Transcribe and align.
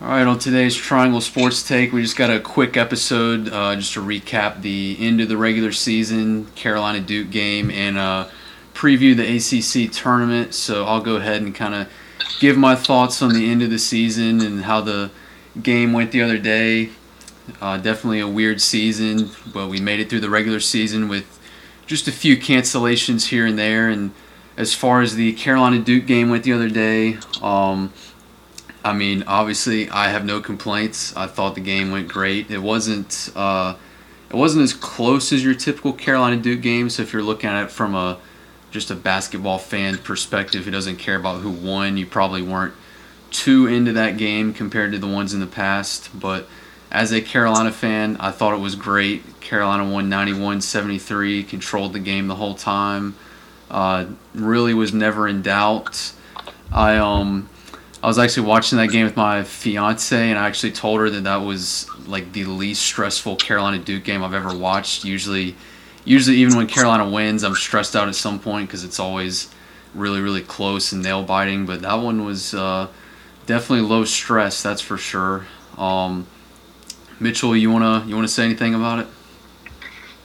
All 0.00 0.06
right, 0.06 0.28
on 0.28 0.38
today's 0.38 0.76
Triangle 0.76 1.20
Sports 1.20 1.66
Take, 1.66 1.92
we 1.92 2.02
just 2.02 2.16
got 2.16 2.30
a 2.30 2.38
quick 2.38 2.76
episode 2.76 3.48
uh, 3.48 3.74
just 3.74 3.94
to 3.94 4.00
recap 4.00 4.62
the 4.62 4.96
end 5.00 5.20
of 5.20 5.28
the 5.28 5.36
regular 5.36 5.72
season, 5.72 6.46
Carolina 6.54 7.00
Duke 7.00 7.30
game, 7.30 7.68
and 7.68 7.98
uh, 7.98 8.28
preview 8.74 9.16
the 9.16 9.26
ACC 9.26 9.90
tournament. 9.90 10.54
So 10.54 10.84
I'll 10.84 11.00
go 11.00 11.16
ahead 11.16 11.42
and 11.42 11.52
kind 11.52 11.74
of 11.74 11.88
give 12.38 12.56
my 12.56 12.76
thoughts 12.76 13.22
on 13.22 13.34
the 13.34 13.50
end 13.50 13.60
of 13.60 13.70
the 13.70 13.78
season 13.80 14.40
and 14.40 14.62
how 14.62 14.82
the 14.82 15.10
game 15.60 15.92
went 15.92 16.12
the 16.12 16.22
other 16.22 16.38
day. 16.38 16.90
Uh, 17.60 17.76
definitely 17.76 18.20
a 18.20 18.28
weird 18.28 18.60
season, 18.60 19.30
but 19.52 19.66
we 19.66 19.80
made 19.80 19.98
it 19.98 20.08
through 20.08 20.20
the 20.20 20.30
regular 20.30 20.60
season 20.60 21.08
with 21.08 21.40
just 21.86 22.06
a 22.06 22.12
few 22.12 22.36
cancellations 22.36 23.30
here 23.30 23.46
and 23.46 23.58
there. 23.58 23.88
And 23.88 24.12
as 24.56 24.74
far 24.74 25.00
as 25.00 25.16
the 25.16 25.32
Carolina 25.32 25.80
Duke 25.80 26.06
game 26.06 26.30
went 26.30 26.44
the 26.44 26.52
other 26.52 26.70
day, 26.70 27.18
um, 27.42 27.92
I 28.88 28.94
mean, 28.94 29.22
obviously, 29.26 29.90
I 29.90 30.08
have 30.08 30.24
no 30.24 30.40
complaints. 30.40 31.14
I 31.14 31.26
thought 31.26 31.54
the 31.54 31.60
game 31.60 31.90
went 31.90 32.08
great. 32.08 32.50
It 32.50 32.62
wasn't 32.62 33.30
uh, 33.36 33.74
it 34.30 34.34
wasn't 34.34 34.62
as 34.62 34.72
close 34.72 35.30
as 35.30 35.44
your 35.44 35.52
typical 35.52 35.92
Carolina 35.92 36.38
Duke 36.38 36.62
game. 36.62 36.88
So 36.88 37.02
if 37.02 37.12
you're 37.12 37.22
looking 37.22 37.50
at 37.50 37.64
it 37.64 37.70
from 37.70 37.94
a 37.94 38.18
just 38.70 38.90
a 38.90 38.94
basketball 38.94 39.58
fan 39.58 39.98
perspective 39.98 40.64
who 40.64 40.70
doesn't 40.70 40.96
care 40.96 41.16
about 41.16 41.42
who 41.42 41.50
won, 41.50 41.98
you 41.98 42.06
probably 42.06 42.40
weren't 42.40 42.72
too 43.30 43.66
into 43.66 43.92
that 43.92 44.16
game 44.16 44.54
compared 44.54 44.92
to 44.92 44.98
the 44.98 45.06
ones 45.06 45.34
in 45.34 45.40
the 45.40 45.46
past. 45.46 46.08
But 46.18 46.48
as 46.90 47.12
a 47.12 47.20
Carolina 47.20 47.72
fan, 47.72 48.16
I 48.18 48.30
thought 48.30 48.54
it 48.54 48.60
was 48.60 48.74
great. 48.74 49.38
Carolina 49.40 49.86
won 49.86 50.08
91 50.08 50.62
73, 50.62 51.42
controlled 51.42 51.92
the 51.92 51.98
game 51.98 52.26
the 52.26 52.36
whole 52.36 52.54
time. 52.54 53.16
Uh, 53.70 54.06
really 54.34 54.72
was 54.72 54.94
never 54.94 55.28
in 55.28 55.42
doubt. 55.42 56.12
I 56.72 56.96
um 56.96 57.50
I 58.02 58.06
was 58.06 58.18
actually 58.18 58.46
watching 58.46 58.78
that 58.78 58.90
game 58.90 59.04
with 59.04 59.16
my 59.16 59.42
fiance, 59.42 60.30
and 60.30 60.38
I 60.38 60.46
actually 60.46 60.70
told 60.70 61.00
her 61.00 61.10
that 61.10 61.24
that 61.24 61.38
was 61.38 61.88
like 62.06 62.32
the 62.32 62.44
least 62.44 62.82
stressful 62.82 63.36
Carolina 63.36 63.78
Duke 63.78 64.04
game 64.04 64.22
I've 64.22 64.34
ever 64.34 64.56
watched. 64.56 65.04
Usually, 65.04 65.56
usually 66.04 66.36
even 66.36 66.56
when 66.56 66.68
Carolina 66.68 67.08
wins, 67.08 67.42
I'm 67.42 67.56
stressed 67.56 67.96
out 67.96 68.06
at 68.06 68.14
some 68.14 68.38
point 68.38 68.68
because 68.68 68.84
it's 68.84 69.00
always 69.00 69.52
really, 69.94 70.20
really 70.20 70.42
close 70.42 70.92
and 70.92 71.02
nail 71.02 71.24
biting. 71.24 71.66
But 71.66 71.82
that 71.82 71.94
one 71.94 72.24
was 72.24 72.54
uh, 72.54 72.86
definitely 73.46 73.86
low 73.88 74.04
stress, 74.04 74.62
that's 74.62 74.80
for 74.80 74.96
sure. 74.96 75.46
Um, 75.76 76.28
Mitchell, 77.18 77.56
you 77.56 77.70
wanna 77.70 78.04
you 78.06 78.14
wanna 78.14 78.28
say 78.28 78.44
anything 78.44 78.76
about 78.76 79.00
it? 79.00 79.06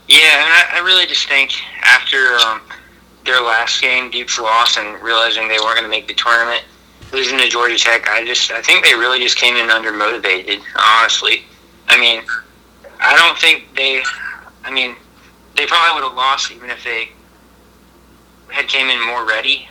Yeah, 0.08 0.17
I, 0.19 0.77
I 0.77 0.80
really 0.80 1.08
just 1.08 1.27
think 1.27 1.53
after 1.81 2.35
um, 2.35 2.61
their 3.25 3.41
last 3.41 3.81
game, 3.81 4.11
Duke's 4.11 4.37
loss, 4.37 4.77
and 4.77 5.02
realizing 5.02 5.47
they 5.47 5.58
weren't 5.59 5.77
going 5.77 5.83
to 5.83 5.89
make 5.89 6.08
the 6.08 6.13
tournament 6.13 6.63
losing 7.14 7.38
to 7.38 7.47
Georgia 7.47 7.78
Tech, 7.78 8.09
I 8.09 8.25
just 8.25 8.52
I 8.52 8.61
think 8.61 8.83
they 8.83 8.94
really 8.95 9.19
just 9.19 9.38
came 9.38 9.56
in 9.56 9.69
under 9.69 9.94
motivated. 9.94 10.59
Honestly, 10.75 11.44
I 11.88 12.00
mean, 12.00 12.23
I 13.00 13.16
don't 13.16 13.38
think 13.38 13.73
they. 13.75 14.03
I 14.66 14.72
mean, 14.72 14.95
they 15.55 15.66
probably 15.66 16.02
would 16.02 16.08
have 16.08 16.17
lost 16.17 16.52
even 16.52 16.70
if 16.70 16.83
they 16.83 17.09
had 18.50 18.67
came 18.67 18.88
in 18.88 19.05
more 19.05 19.25
ready, 19.25 19.67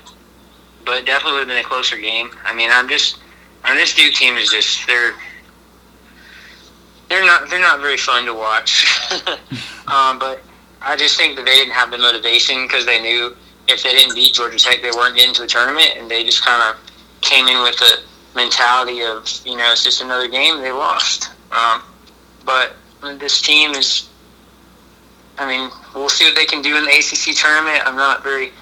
but 0.85 0.99
it 0.99 1.07
definitely 1.07 1.41
would 1.41 1.49
have 1.49 1.57
been 1.57 1.65
a 1.65 1.69
closer 1.69 1.97
game. 1.99 2.31
I 2.45 2.55
mean, 2.55 2.71
I'm 2.73 2.89
just. 2.89 3.19
I 3.65 3.71
mean, 3.71 3.79
this 3.79 3.95
Duke 3.95 4.15
team 4.15 4.37
is 4.37 4.51
just 4.51 4.87
they're 4.87 5.13
they're 7.09 7.25
not 7.25 7.51
they're 7.51 7.61
not 7.61 7.81
very 7.81 7.97
fun 7.97 8.25
to 8.27 8.35
watch. 8.35 8.87
um, 9.89 10.19
but 10.19 10.41
I 10.81 10.97
just 10.97 11.17
think 11.17 11.37
that 11.37 11.45
they 11.45 11.55
didn't 11.55 11.75
have 11.75 11.91
the 11.91 11.99
motivation 11.99 12.63
because 12.67 12.87
they 12.87 13.01
knew 13.01 13.37
if 13.69 13.83
they 13.83 13.93
didn't 13.93 14.15
beat 14.15 14.35
Georgia 14.35 14.59
Tech, 14.59 14.83
they 14.83 14.91
weren't 14.91 15.17
getting 15.17 15.35
to 15.35 15.43
the 15.43 15.49
tournament, 15.49 15.91
and 15.97 16.11
they 16.11 16.25
just 16.25 16.45
kind 16.45 16.63
of 16.63 16.92
came 17.23 17.49
in 17.49 17.63
with 17.63 17.77
the 17.79 18.03
mentality 18.35 19.03
of 19.03 19.29
you 19.45 19.57
know 19.57 19.71
it's 19.73 19.85
just 19.85 20.03
another 20.03 20.29
game 20.29 20.61
they 20.61 20.73
lost. 20.73 21.31
Um, 21.51 21.83
but 22.45 22.77
this 23.19 23.41
team 23.41 23.73
is, 23.73 24.09
I 25.39 25.47
mean, 25.47 25.71
we'll 25.95 26.09
see 26.09 26.25
what 26.25 26.35
they 26.35 26.45
can 26.45 26.63
do 26.63 26.77
in 26.77 26.85
the 26.85 26.91
ACC 26.91 27.35
tournament. 27.37 27.83
I'm 27.87 27.97
not 27.97 28.23
very 28.23 28.53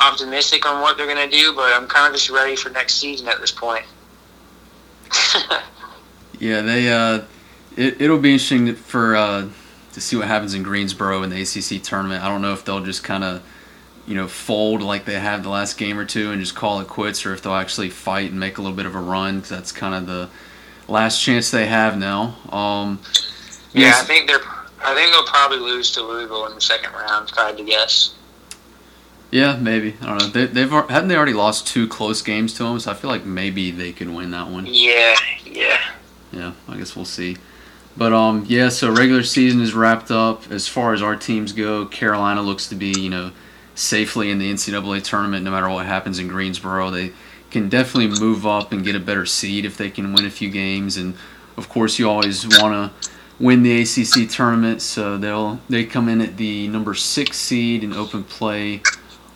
optimistic 0.00 0.66
on 0.66 0.80
what 0.80 0.96
they're 0.96 1.06
going 1.06 1.28
to 1.28 1.36
do, 1.36 1.54
but 1.54 1.72
I'm 1.74 1.86
kind 1.86 2.08
of 2.08 2.14
just 2.14 2.30
ready 2.30 2.56
for 2.56 2.70
next 2.70 2.94
season 2.94 3.28
at 3.28 3.40
this 3.40 3.52
point. 3.52 3.84
yeah, 6.38 6.60
they. 6.60 6.90
Uh, 6.90 7.22
it 7.76 8.00
it'll 8.00 8.18
be 8.18 8.32
interesting 8.32 8.74
for 8.74 9.16
uh, 9.16 9.48
to 9.92 10.00
see 10.00 10.16
what 10.16 10.26
happens 10.26 10.54
in 10.54 10.62
Greensboro 10.62 11.22
in 11.22 11.30
the 11.30 11.42
ACC 11.42 11.82
tournament. 11.82 12.22
I 12.22 12.28
don't 12.28 12.42
know 12.42 12.52
if 12.52 12.64
they'll 12.64 12.84
just 12.84 13.04
kind 13.04 13.24
of 13.24 13.42
you 14.06 14.14
know, 14.14 14.28
fold 14.28 14.82
like 14.82 15.04
they 15.04 15.18
have 15.18 15.42
the 15.42 15.48
last 15.48 15.78
game 15.78 15.98
or 15.98 16.04
two 16.04 16.30
and 16.30 16.40
just 16.40 16.54
call 16.54 16.80
it 16.80 16.88
quits, 16.88 17.24
or 17.24 17.32
if 17.32 17.42
they'll 17.42 17.54
actually 17.54 17.90
fight 17.90 18.30
and 18.30 18.38
make 18.38 18.58
a 18.58 18.62
little 18.62 18.76
bit 18.76 18.86
of 18.86 18.94
a 18.94 19.00
run, 19.00 19.36
because 19.36 19.50
that's 19.50 19.72
kind 19.72 19.94
of 19.94 20.06
the 20.06 20.28
last 20.88 21.22
chance 21.22 21.50
they 21.50 21.66
have 21.66 21.98
now. 21.98 22.36
Um, 22.50 23.00
yeah. 23.72 23.92
I 23.96 24.04
think 24.04 24.28
they're. 24.28 24.40
I 24.86 24.94
think 24.94 25.12
they'll 25.12 25.24
probably 25.24 25.58
lose 25.58 25.90
to 25.92 26.02
Louisville 26.02 26.46
in 26.46 26.54
the 26.54 26.60
second 26.60 26.92
round. 26.92 27.30
If 27.30 27.38
I 27.38 27.46
had 27.46 27.56
to 27.56 27.64
guess. 27.64 28.14
Yeah, 29.30 29.56
maybe. 29.56 29.96
I 30.02 30.06
don't 30.06 30.18
know. 30.18 30.28
They, 30.28 30.46
they've 30.46 30.70
hadn't 30.70 31.08
they 31.08 31.16
already 31.16 31.32
lost 31.32 31.66
two 31.66 31.88
close 31.88 32.22
games 32.22 32.52
to 32.54 32.64
them, 32.64 32.78
so 32.78 32.90
I 32.90 32.94
feel 32.94 33.10
like 33.10 33.24
maybe 33.24 33.70
they 33.70 33.92
could 33.92 34.08
win 34.08 34.30
that 34.32 34.48
one. 34.48 34.66
Yeah, 34.66 35.16
yeah. 35.44 35.80
Yeah, 36.30 36.52
I 36.68 36.76
guess 36.76 36.94
we'll 36.94 37.04
see. 37.04 37.38
But 37.96 38.12
um, 38.12 38.44
yeah. 38.46 38.68
So 38.68 38.92
regular 38.92 39.22
season 39.22 39.60
is 39.60 39.74
wrapped 39.74 40.10
up. 40.10 40.50
As 40.50 40.68
far 40.68 40.92
as 40.92 41.02
our 41.02 41.16
teams 41.16 41.52
go, 41.52 41.86
Carolina 41.86 42.42
looks 42.42 42.68
to 42.68 42.74
be 42.74 42.92
you 42.92 43.10
know 43.10 43.32
safely 43.74 44.30
in 44.30 44.38
the 44.38 44.52
NCAA 44.52 45.02
tournament 45.02 45.44
no 45.44 45.50
matter 45.50 45.68
what 45.68 45.86
happens 45.86 46.18
in 46.18 46.28
Greensboro. 46.28 46.90
They 46.90 47.12
can 47.50 47.68
definitely 47.68 48.18
move 48.20 48.46
up 48.46 48.72
and 48.72 48.84
get 48.84 48.94
a 48.94 49.00
better 49.00 49.26
seed 49.26 49.64
if 49.64 49.76
they 49.76 49.90
can 49.90 50.12
win 50.12 50.24
a 50.24 50.30
few 50.30 50.50
games. 50.50 50.96
And 50.96 51.14
of 51.56 51.68
course, 51.68 51.98
you 51.98 52.08
always 52.08 52.46
want 52.58 52.92
to 52.92 53.10
win 53.38 53.62
the 53.62 53.82
ACC 53.82 54.28
tournament, 54.28 54.82
so 54.82 55.18
they'll 55.18 55.60
they 55.68 55.84
come 55.84 56.08
in 56.08 56.20
at 56.20 56.36
the 56.36 56.68
number 56.68 56.94
six 56.94 57.36
seed 57.36 57.84
in 57.84 57.92
open 57.92 58.24
play 58.24 58.82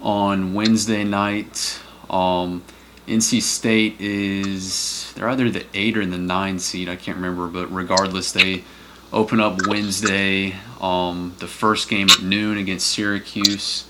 on 0.00 0.54
Wednesday 0.54 1.04
night. 1.04 1.80
Um, 2.08 2.62
NC 3.06 3.42
State 3.42 4.00
is 4.00 5.12
they're 5.14 5.28
either 5.28 5.50
the 5.50 5.64
eight 5.74 5.96
or 5.96 6.04
the 6.04 6.18
nine 6.18 6.58
seed. 6.58 6.88
I 6.88 6.96
can't 6.96 7.16
remember, 7.16 7.48
but 7.48 7.72
regardless, 7.72 8.32
they 8.32 8.64
open 9.12 9.40
up 9.40 9.66
Wednesday. 9.66 10.54
Um, 10.80 11.34
the 11.38 11.48
first 11.48 11.88
game 11.88 12.08
at 12.10 12.22
noon 12.22 12.58
against 12.58 12.86
Syracuse 12.88 13.84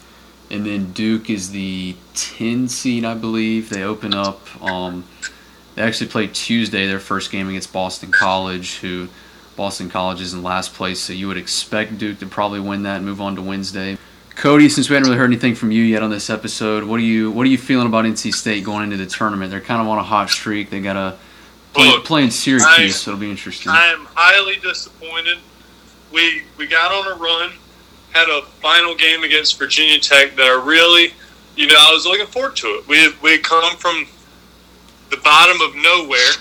and 0.50 0.64
then 0.64 0.92
Duke 0.92 1.28
is 1.30 1.50
the 1.50 1.96
10 2.14 2.68
seed, 2.68 3.04
I 3.04 3.14
believe. 3.14 3.68
They 3.68 3.82
open 3.82 4.14
up. 4.14 4.40
Um, 4.62 5.04
they 5.74 5.82
actually 5.82 6.08
play 6.08 6.26
Tuesday 6.26 6.86
their 6.86 6.98
first 6.98 7.30
game 7.30 7.48
against 7.48 7.72
Boston 7.72 8.10
College, 8.10 8.78
who 8.78 9.08
Boston 9.56 9.90
College 9.90 10.20
is 10.20 10.34
in 10.34 10.42
last 10.42 10.74
place. 10.74 11.00
So 11.00 11.12
you 11.12 11.28
would 11.28 11.36
expect 11.36 11.98
Duke 11.98 12.18
to 12.20 12.26
probably 12.26 12.60
win 12.60 12.82
that 12.84 12.96
and 12.96 13.04
move 13.04 13.20
on 13.20 13.36
to 13.36 13.42
Wednesday. 13.42 13.98
Cody, 14.36 14.68
since 14.68 14.88
we 14.88 14.94
haven't 14.94 15.08
really 15.08 15.18
heard 15.18 15.30
anything 15.30 15.54
from 15.54 15.72
you 15.72 15.82
yet 15.82 16.02
on 16.02 16.10
this 16.10 16.30
episode, 16.30 16.84
what 16.84 17.00
are 17.00 17.02
you 17.02 17.30
what 17.30 17.44
are 17.44 17.50
you 17.50 17.58
feeling 17.58 17.88
about 17.88 18.04
NC 18.04 18.32
State 18.32 18.64
going 18.64 18.84
into 18.84 18.96
the 18.96 19.06
tournament? 19.06 19.50
They're 19.50 19.60
kind 19.60 19.82
of 19.82 19.88
on 19.88 19.98
a 19.98 20.02
hot 20.02 20.30
streak. 20.30 20.70
They 20.70 20.80
got 20.80 20.96
a 20.96 21.18
play, 21.74 21.88
Look, 21.88 22.04
play 22.04 22.22
in 22.22 22.30
Syracuse, 22.30 22.68
I, 22.68 22.88
so 22.88 23.10
it'll 23.10 23.20
be 23.20 23.30
interesting. 23.30 23.72
I 23.72 23.86
am 23.86 24.06
highly 24.14 24.56
disappointed. 24.56 25.38
We 26.12 26.42
we 26.56 26.68
got 26.68 26.92
on 26.92 27.12
a 27.12 27.20
run 27.20 27.52
had 28.12 28.28
a 28.28 28.42
final 28.60 28.94
game 28.94 29.22
against 29.22 29.58
Virginia 29.58 29.98
Tech 29.98 30.34
that 30.36 30.46
I 30.46 30.64
really, 30.64 31.12
you 31.56 31.66
know, 31.66 31.76
I 31.76 31.92
was 31.92 32.06
looking 32.06 32.26
forward 32.26 32.56
to 32.56 32.66
it. 32.66 32.88
We 32.88 33.08
we 33.22 33.32
had 33.32 33.42
come 33.42 33.76
from 33.76 34.06
the 35.10 35.18
bottom 35.18 35.60
of 35.60 35.74
nowhere, 35.76 36.32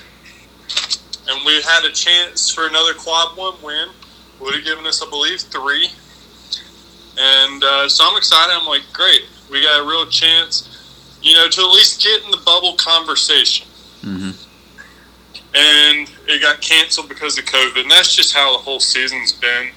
and 1.30 1.46
we 1.46 1.62
had 1.62 1.86
a 1.86 1.92
chance 1.92 2.50
for 2.50 2.68
another 2.68 2.94
quad 2.94 3.38
one 3.38 3.56
win. 3.64 3.90
Would 4.40 4.54
have 4.54 4.64
given 4.64 4.86
us, 4.86 5.02
I 5.02 5.10
believe, 5.10 5.40
three. 5.40 5.90
And 7.18 7.64
uh, 7.64 7.90
so 7.90 8.04
I'm 8.08 8.18
excited. 8.18 8.54
I'm 8.54 8.68
like, 8.68 8.84
great, 8.94 9.24
we 9.50 9.64
got 9.64 9.82
a 9.82 9.88
real 9.88 10.06
chance, 10.06 11.18
you 11.24 11.34
know, 11.34 11.50
to 11.50 11.62
at 11.62 11.68
least 11.72 12.04
get 12.04 12.24
in 12.24 12.30
the 12.30 12.42
bubble 12.46 12.76
conversation. 12.76 13.68
Mm-hmm. 14.02 14.32
And 15.56 16.12
it 16.28 16.42
got 16.42 16.62
canceled 16.62 17.10
because 17.10 17.38
of 17.40 17.46
COVID, 17.46 17.82
and 17.82 17.90
that's 17.90 18.16
just 18.16 18.36
how 18.36 18.56
the 18.56 18.64
whole 18.64 18.80
season's 18.80 19.32
been. 19.32 19.70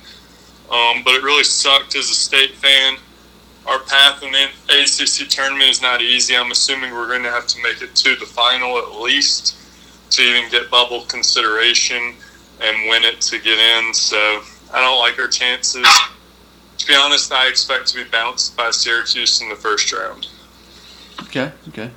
Um, 0.71 1.03
but 1.05 1.15
it 1.15 1.23
really 1.23 1.45
sucked 1.45 1.97
as 1.97 2.11
a 2.11 2.15
state 2.15 2.55
fan. 2.55 2.97
Our 3.67 3.81
path 3.81 4.23
in 4.23 4.33
the 4.33 4.49
ACC 4.69 5.29
tournament 5.29 5.71
is 5.71 5.83
not 5.83 6.01
easy. 6.01 6.37
I'm 6.37 6.51
assuming 6.51 6.93
we're 6.93 7.09
going 7.09 7.23
to 7.25 7.31
have 7.31 7.47
to 7.49 7.63
make 7.63 7.83
it 7.83 7.95
to 7.97 8.17
the 8.17 8.27
final 8.27 8.79
at 8.79 9.01
least 9.01 9.57
to 10.11 10.23
even 10.23 10.51
get 10.51 10.71
bubble 10.71 11.03
consideration 11.03 12.15
and 12.61 12.89
win 12.89 13.05
it 13.05 13.21
to 13.23 13.39
get 13.39 13.59
in. 13.59 13.95
So 13.95 14.43
I 14.73 14.81
don't 14.81 14.99
like 14.99 15.19
our 15.19 15.29
chances. 15.29 15.87
To 16.79 16.87
be 16.87 16.95
honest, 16.95 17.33
I 17.33 17.49
expect 17.49 17.89
to 17.89 18.05
be 18.05 18.11
bounced 18.11 18.57
by 18.57 18.71
Syracuse 18.71 19.41
in 19.41 19.49
the 19.49 19.57
first 19.57 19.93
round. 19.93 20.29
Okay, 21.23 21.53
okay. 21.69 21.91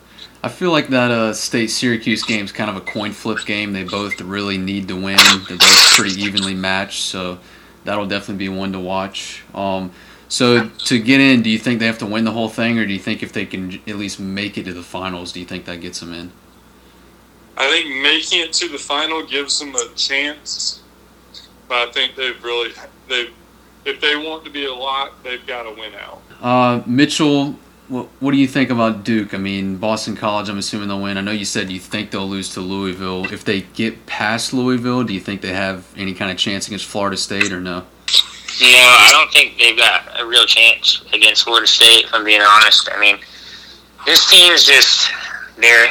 I 0.43 0.49
feel 0.49 0.71
like 0.71 0.89
that 0.89 1.09
uh, 1.09 1.33
state 1.33 1.67
Syracuse 1.67 2.23
game 2.23 2.43
is 2.43 2.51
kind 2.51 2.69
of 2.69 2.75
a 2.75 2.81
coin 2.81 3.13
flip 3.13 3.45
game. 3.45 3.71
They 3.71 3.85
both 3.85 4.19
really 4.19 4.57
need 4.57 4.89
to 4.89 4.95
win. 4.95 5.17
They're 5.47 5.57
both 5.57 5.93
pretty 5.95 6.21
evenly 6.21 6.53
matched, 6.53 7.03
so 7.03 7.39
that'll 7.85 8.07
definitely 8.07 8.45
be 8.45 8.49
one 8.49 8.71
to 8.73 8.79
watch. 8.79 9.43
Um, 9.53 9.91
so 10.29 10.67
to 10.67 10.99
get 10.99 11.19
in, 11.21 11.43
do 11.43 11.49
you 11.49 11.59
think 11.59 11.79
they 11.79 11.85
have 11.85 11.99
to 11.99 12.05
win 12.05 12.23
the 12.23 12.31
whole 12.31 12.49
thing, 12.49 12.79
or 12.79 12.85
do 12.85 12.93
you 12.93 12.99
think 12.99 13.21
if 13.21 13.33
they 13.33 13.45
can 13.45 13.79
at 13.87 13.97
least 13.97 14.19
make 14.19 14.57
it 14.57 14.63
to 14.63 14.73
the 14.73 14.83
finals, 14.83 15.31
do 15.31 15.39
you 15.39 15.45
think 15.45 15.65
that 15.65 15.81
gets 15.81 15.99
them 15.99 16.13
in? 16.13 16.31
I 17.55 17.69
think 17.69 18.01
making 18.01 18.41
it 18.41 18.53
to 18.53 18.67
the 18.67 18.79
final 18.79 19.23
gives 19.23 19.59
them 19.59 19.75
a 19.75 19.87
chance, 19.95 20.81
but 21.67 21.87
I 21.87 21.91
think 21.91 22.15
they've 22.15 22.43
really 22.43 22.71
they 23.07 23.29
if 23.85 23.99
they 24.01 24.15
want 24.15 24.43
to 24.45 24.49
be 24.49 24.65
a 24.65 24.73
lot, 24.73 25.23
they've 25.23 25.45
got 25.45 25.63
to 25.63 25.71
win 25.71 25.93
out. 25.95 26.21
Uh, 26.41 26.81
Mitchell, 26.85 27.55
what, 27.87 28.07
what 28.19 28.31
do 28.31 28.37
you 28.37 28.47
think 28.47 28.69
about 28.69 29.03
Duke? 29.03 29.33
I 29.33 29.37
mean, 29.37 29.77
Boston 29.77 30.15
College. 30.15 30.49
I'm 30.49 30.57
assuming 30.57 30.87
they'll 30.87 31.01
win. 31.01 31.17
I 31.17 31.21
know 31.21 31.31
you 31.31 31.45
said 31.45 31.69
you 31.69 31.79
think 31.79 32.11
they'll 32.11 32.27
lose 32.27 32.53
to 32.53 32.61
Louisville. 32.61 33.31
If 33.31 33.43
they 33.43 33.61
get 33.61 34.05
past 34.05 34.53
Louisville, 34.53 35.03
do 35.03 35.13
you 35.13 35.19
think 35.19 35.41
they 35.41 35.53
have 35.53 35.85
any 35.97 36.13
kind 36.13 36.31
of 36.31 36.37
chance 36.37 36.67
against 36.67 36.85
Florida 36.85 37.17
State 37.17 37.51
or 37.51 37.59
no? 37.59 37.85
No, 38.61 38.67
I 38.67 39.09
don't 39.11 39.31
think 39.31 39.57
they've 39.57 39.77
got 39.77 40.19
a 40.19 40.25
real 40.25 40.45
chance 40.45 41.03
against 41.11 41.43
Florida 41.43 41.67
State. 41.67 42.05
If 42.05 42.13
I'm 42.13 42.23
being 42.23 42.41
honest, 42.41 42.87
I 42.91 42.99
mean, 42.99 43.17
this 44.05 44.29
team 44.29 44.51
is 44.53 44.63
just 44.63 45.11
they're. 45.57 45.87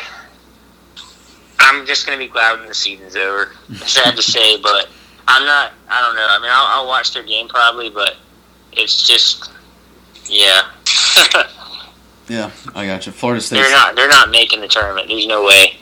I'm 1.58 1.86
just 1.86 2.06
gonna 2.06 2.18
be 2.18 2.28
glad 2.28 2.58
when 2.58 2.68
the 2.68 2.74
season's 2.74 3.16
over. 3.16 3.52
Sad 3.84 4.16
to 4.16 4.22
say, 4.22 4.60
but 4.60 4.88
I'm 5.28 5.44
not. 5.44 5.72
I 5.88 6.00
don't 6.00 6.14
know. 6.14 6.26
I 6.28 6.38
mean, 6.40 6.50
I'll, 6.52 6.80
I'll 6.80 6.88
watch 6.88 7.12
their 7.12 7.22
game 7.22 7.48
probably, 7.48 7.90
but 7.90 8.16
it's 8.72 9.06
just, 9.06 9.50
yeah. 10.26 10.70
yeah, 12.32 12.50
I 12.74 12.86
got 12.86 13.04
you. 13.04 13.12
Florida 13.12 13.42
State. 13.42 13.56
They're 13.56 13.70
not. 13.70 13.94
They're 13.94 14.08
not 14.08 14.30
making 14.30 14.62
the 14.62 14.68
tournament. 14.68 15.08
There's 15.08 15.26
no 15.26 15.44
way. 15.44 15.76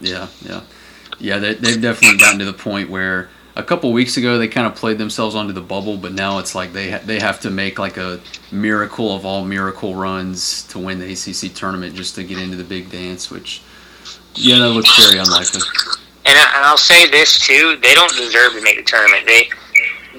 Yeah, 0.00 0.28
yeah, 0.42 0.60
yeah. 1.18 1.38
They, 1.38 1.54
they've 1.54 1.82
definitely 1.82 2.18
gotten 2.18 2.38
to 2.38 2.44
the 2.44 2.52
point 2.52 2.88
where 2.90 3.28
a 3.56 3.62
couple 3.64 3.92
weeks 3.92 4.16
ago 4.16 4.38
they 4.38 4.46
kind 4.46 4.68
of 4.68 4.76
played 4.76 4.98
themselves 4.98 5.34
onto 5.34 5.52
the 5.52 5.60
bubble, 5.60 5.96
but 5.96 6.12
now 6.12 6.38
it's 6.38 6.54
like 6.54 6.72
they 6.72 6.92
ha- 6.92 7.00
they 7.04 7.18
have 7.18 7.40
to 7.40 7.50
make 7.50 7.80
like 7.80 7.96
a 7.96 8.20
miracle 8.52 9.16
of 9.16 9.26
all 9.26 9.44
miracle 9.44 9.96
runs 9.96 10.62
to 10.68 10.78
win 10.78 11.00
the 11.00 11.12
ACC 11.12 11.52
tournament 11.52 11.96
just 11.96 12.14
to 12.14 12.22
get 12.22 12.38
into 12.38 12.56
the 12.56 12.64
big 12.64 12.88
dance, 12.88 13.28
which 13.28 13.62
yeah, 14.36 14.60
that 14.60 14.70
looks 14.70 15.04
very 15.04 15.18
unlikely. 15.18 15.62
And, 16.24 16.38
I, 16.38 16.52
and 16.56 16.64
I'll 16.66 16.78
say 16.78 17.10
this 17.10 17.44
too: 17.44 17.78
they 17.82 17.94
don't 17.94 18.14
deserve 18.14 18.52
to 18.52 18.62
make 18.62 18.76
the 18.76 18.84
tournament. 18.84 19.26
They 19.26 19.48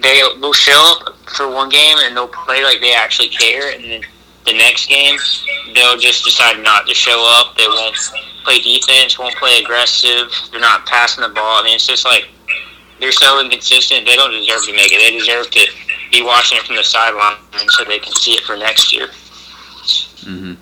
they 0.01 0.21
will 0.41 0.53
show 0.53 0.97
up 0.97 1.15
for 1.29 1.49
one 1.49 1.69
game 1.69 1.97
and 2.03 2.17
they'll 2.17 2.27
play 2.27 2.61
like 2.65 2.81
they 2.81 2.93
actually 2.93 3.29
care, 3.29 3.71
and 3.71 3.85
then 3.85 4.01
the 4.47 4.53
next 4.53 4.87
game 4.89 5.17
they'll 5.73 5.97
just 5.97 6.23
decide 6.23 6.61
not 6.63 6.87
to 6.87 6.93
show 6.93 7.23
up. 7.37 7.55
They 7.55 7.67
won't 7.67 7.95
play 8.43 8.59
defense, 8.59 9.19
won't 9.19 9.35
play 9.35 9.59
aggressive. 9.59 10.31
They're 10.51 10.61
not 10.61 10.85
passing 10.85 11.21
the 11.21 11.29
ball. 11.29 11.61
I 11.61 11.63
mean, 11.63 11.75
it's 11.75 11.87
just 11.87 12.05
like 12.05 12.27
they're 12.99 13.11
so 13.11 13.39
inconsistent. 13.39 14.05
They 14.05 14.15
don't 14.15 14.31
deserve 14.31 14.65
to 14.65 14.73
make 14.73 14.91
it. 14.91 14.99
They 14.99 15.17
deserve 15.17 15.51
to 15.51 15.67
be 16.11 16.23
watching 16.23 16.57
it 16.57 16.63
from 16.63 16.77
the 16.77 16.83
sideline 16.83 17.37
so 17.69 17.83
they 17.83 17.99
can 17.99 18.13
see 18.13 18.31
it 18.31 18.41
for 18.41 18.57
next 18.57 18.93
year. 18.93 19.07
Mm-hmm. 19.07 20.53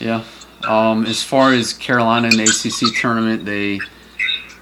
Yeah. 0.00 0.24
Um, 0.68 1.06
as 1.06 1.22
far 1.22 1.52
as 1.52 1.72
Carolina 1.72 2.28
in 2.28 2.36
the 2.36 2.44
ACC 2.44 2.98
tournament, 3.00 3.44
they 3.44 3.80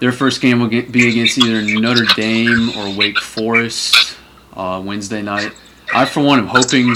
their 0.00 0.12
first 0.12 0.40
game 0.40 0.60
will 0.60 0.68
get, 0.68 0.90
be 0.90 1.08
against 1.08 1.38
either 1.38 1.62
Notre 1.62 2.06
Dame 2.16 2.70
or 2.76 2.96
Wake 2.96 3.18
Forest 3.18 4.18
uh, 4.54 4.82
Wednesday 4.84 5.22
night. 5.22 5.52
I, 5.94 6.04
for 6.04 6.20
one, 6.20 6.38
am 6.38 6.46
hoping 6.46 6.94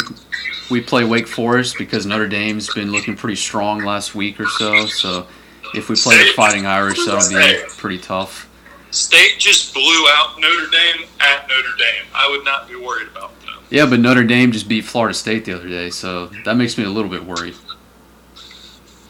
we 0.71 0.81
play 0.81 1.05
Wake 1.05 1.29
Forest 1.29 1.77
because 1.79 2.07
Notre 2.07 2.29
Dame's 2.29 2.73
been 2.73 2.91
looking 2.91 3.17
pretty 3.17 3.37
strong 3.37 3.85
last 3.85 4.15
week 4.15 4.41
or 4.41 4.47
so. 4.47 4.87
So 4.87 5.27
if 5.75 5.89
we 5.89 5.97
play 5.97 6.17
the 6.19 6.33
Fighting 6.35 6.67
Irish, 6.67 7.05
that'll 7.05 7.29
be 7.29 7.63
pretty 7.77 7.99
tough. 7.99 8.49
State 8.91 9.39
just 9.39 9.75
blew 9.75 10.07
out 10.11 10.41
Notre 10.41 10.71
Dame 10.71 11.07
at 11.21 11.47
Notre 11.49 11.77
Dame. 11.77 12.07
I 12.15 12.29
would 12.31 12.45
not 12.45 12.69
be 12.69 12.77
worried 12.77 13.09
about 13.09 13.39
them. 13.41 13.55
Yeah, 13.69 13.85
but 13.87 14.01
Notre 14.01 14.25
Dame 14.25 14.53
just 14.53 14.69
beat 14.69 14.85
Florida 14.85 15.13
State 15.13 15.45
the 15.45 15.53
other 15.53 15.69
day, 15.69 15.91
so 15.91 16.27
that 16.45 16.57
makes 16.57 16.79
me 16.79 16.85
a 16.85 16.91
little 16.91 17.11
bit 17.11 17.25
worried. 17.25 17.55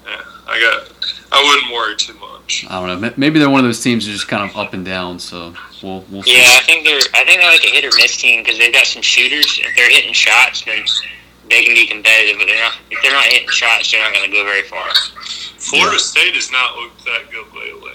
Yeah, 0.05 0.23
I 0.49 0.61
got. 0.61 0.93
I 1.31 1.43
wouldn't 1.45 1.73
worry 1.73 1.97
too 1.97 2.15
much. 2.15 2.36
I 2.69 2.87
don't 2.87 3.01
know. 3.01 3.13
Maybe 3.17 3.39
they're 3.39 3.51
one 3.51 3.61
of 3.61 3.67
those 3.67 3.83
teams 3.83 4.07
that 4.07 4.13
just 4.13 4.29
kind 4.29 4.49
of 4.49 4.57
up 4.57 4.73
and 4.73 4.85
down. 4.85 5.19
So 5.19 5.55
we'll 5.83 6.05
we'll 6.11 6.23
see. 6.23 6.37
Yeah, 6.37 6.47
I 6.49 6.63
think 6.65 6.85
they're. 6.85 7.01
I 7.15 7.25
think 7.25 7.41
they're 7.41 7.51
like 7.51 7.65
a 7.65 7.69
hit 7.69 7.85
or 7.85 7.91
miss 7.97 8.17
team 8.17 8.43
because 8.43 8.59
they've 8.59 8.73
got 8.73 8.87
some 8.87 9.03
shooters. 9.03 9.61
If 9.63 9.75
they're 9.77 9.91
hitting 9.91 10.13
shots, 10.13 10.65
then 10.65 10.85
they 11.51 11.65
can 11.65 11.75
be 11.75 11.87
competitive. 11.87 12.39
But 12.39 12.47
they're 12.47 12.63
not. 12.63 12.79
If 12.91 13.03
they're 13.03 13.13
not 13.13 13.25
hitting 13.25 13.49
shots, 13.49 13.91
they're 13.91 14.03
not 14.03 14.13
going 14.13 14.31
to 14.31 14.37
go 14.37 14.45
very 14.45 14.63
far. 14.63 14.89
Florida 15.59 15.93
yeah. 15.93 15.99
State 15.99 16.35
has 16.35 16.53
not 16.53 16.77
looked 16.77 17.05
that 17.05 17.31
good 17.31 17.47
lately. 17.55 17.93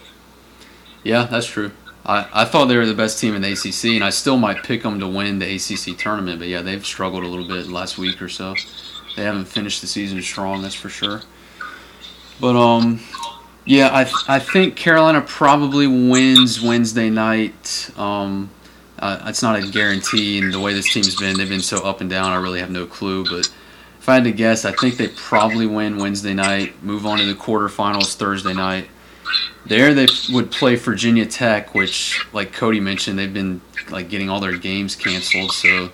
Yeah, 1.03 1.23
that's 1.23 1.47
true. 1.47 1.71
I, 2.05 2.27
I 2.33 2.45
thought 2.45 2.65
they 2.65 2.77
were 2.77 2.85
the 2.85 2.93
best 2.93 3.19
team 3.19 3.35
in 3.35 3.41
the 3.41 3.51
ACC, 3.51 3.95
and 3.95 4.03
I 4.03 4.09
still 4.09 4.37
might 4.37 4.63
pick 4.63 4.83
them 4.83 4.99
to 4.99 5.07
win 5.07 5.39
the 5.39 5.55
ACC 5.55 5.97
tournament. 5.97 6.39
But 6.39 6.47
yeah, 6.47 6.61
they've 6.61 6.85
struggled 6.85 7.23
a 7.23 7.27
little 7.27 7.47
bit 7.47 7.67
last 7.67 7.97
week 7.97 8.21
or 8.21 8.29
so. 8.29 8.55
They 9.15 9.23
haven't 9.23 9.45
finished 9.45 9.81
the 9.81 9.87
season 9.87 10.21
strong, 10.21 10.61
that's 10.61 10.75
for 10.75 10.89
sure. 10.89 11.21
But 12.39 12.55
um, 12.55 13.01
yeah, 13.65 13.89
I 13.89 14.35
I 14.35 14.39
think 14.39 14.75
Carolina 14.75 15.21
probably 15.21 15.87
wins 15.87 16.61
Wednesday 16.61 17.09
night. 17.09 17.91
Um, 17.97 18.49
uh, 18.99 19.23
it's 19.25 19.41
not 19.41 19.55
a 19.57 19.67
guarantee, 19.67 20.39
and 20.39 20.53
the 20.53 20.59
way 20.59 20.73
this 20.73 20.93
team's 20.93 21.15
been, 21.15 21.37
they've 21.37 21.49
been 21.49 21.61
so 21.61 21.83
up 21.83 22.01
and 22.01 22.09
down. 22.09 22.31
I 22.31 22.35
really 22.35 22.59
have 22.59 22.69
no 22.69 22.85
clue, 22.85 23.23
but 23.23 23.51
if 23.99 24.09
I 24.09 24.15
had 24.15 24.23
to 24.23 24.31
guess, 24.31 24.65
I 24.65 24.71
think 24.71 24.97
they 24.97 25.07
probably 25.09 25.67
win 25.67 25.97
Wednesday 25.97 26.33
night, 26.33 26.83
move 26.83 27.05
on 27.05 27.19
to 27.19 27.25
the 27.25 27.33
quarterfinals 27.33 28.15
Thursday 28.15 28.53
night. 28.53 28.89
There 29.65 29.93
they 29.93 30.07
would 30.31 30.51
play 30.51 30.75
Virginia 30.75 31.25
Tech, 31.25 31.75
which, 31.75 32.25
like 32.33 32.51
Cody 32.51 32.79
mentioned, 32.79 33.17
they've 33.17 33.33
been 33.33 33.61
like 33.89 34.09
getting 34.09 34.29
all 34.29 34.39
their 34.39 34.57
games 34.57 34.95
canceled. 34.95 35.51
So 35.51 35.91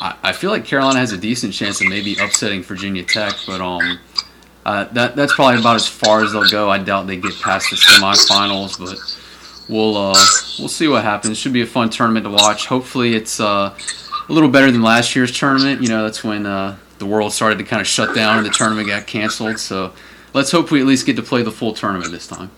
I, 0.00 0.16
I 0.22 0.32
feel 0.32 0.50
like 0.50 0.64
Carolina 0.64 0.98
has 0.98 1.12
a 1.12 1.18
decent 1.18 1.52
chance 1.52 1.80
of 1.82 1.88
maybe 1.88 2.16
upsetting 2.18 2.62
Virginia 2.62 3.02
Tech, 3.02 3.34
but 3.46 3.60
um, 3.60 3.98
uh, 4.64 4.84
that 4.92 5.16
that's 5.16 5.34
probably 5.34 5.60
about 5.60 5.76
as 5.76 5.88
far 5.88 6.22
as 6.22 6.32
they'll 6.32 6.48
go. 6.48 6.70
I 6.70 6.78
doubt 6.78 7.06
they 7.06 7.16
get 7.16 7.34
past 7.40 7.70
the 7.70 7.76
semifinals, 7.76 8.78
but 8.78 8.98
we'll 9.68 9.96
uh, 9.96 10.24
we'll 10.58 10.68
see 10.68 10.88
what 10.88 11.02
happens. 11.02 11.38
Should 11.38 11.52
be 11.52 11.62
a 11.62 11.66
fun 11.66 11.90
tournament 11.90 12.24
to 12.24 12.30
watch. 12.30 12.66
Hopefully, 12.66 13.14
it's 13.14 13.40
uh, 13.40 13.76
a 14.28 14.32
little 14.32 14.48
better 14.48 14.70
than 14.70 14.82
last 14.82 15.16
year's 15.16 15.36
tournament. 15.36 15.82
You 15.82 15.88
know, 15.88 16.04
that's 16.04 16.22
when 16.22 16.46
uh, 16.46 16.76
the 16.98 17.06
world 17.06 17.32
started 17.32 17.58
to 17.58 17.64
kind 17.64 17.80
of 17.80 17.86
shut 17.86 18.14
down 18.14 18.38
and 18.38 18.46
the 18.46 18.50
tournament 18.50 18.86
got 18.86 19.06
canceled. 19.06 19.58
So 19.58 19.92
let's 20.34 20.52
hope 20.52 20.70
we 20.70 20.80
at 20.80 20.86
least 20.86 21.06
get 21.06 21.16
to 21.16 21.22
play 21.22 21.42
the 21.42 21.50
full 21.50 21.74
tournament 21.74 22.12
this 22.12 22.28
time. 22.28 22.50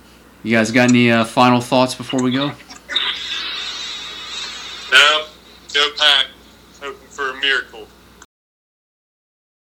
You 0.43 0.55
guys 0.55 0.71
got 0.71 0.91
any 0.91 1.11
uh, 1.11 1.25
final 1.25 1.63
thoughts 1.63 1.95
before 1.95 2.23
we 2.23 2.31
go? 2.31 2.49
No, 4.93 5.27
go 5.73 5.89
pack. 5.97 6.27
Hoping 6.83 7.09
for 7.09 7.31
a 7.31 7.41
miracle. 7.41 7.89